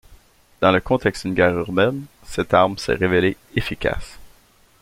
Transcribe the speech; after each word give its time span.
Dans 0.61 0.71
le 0.71 0.81
contexte 0.81 1.25
d'une 1.27 1.35
guerre 1.35 1.55
urbaine, 1.59 2.05
cette 2.25 2.55
arme 2.55 2.75
s'est 2.79 2.95
révélée 2.95 3.37
efficace. 3.55 4.17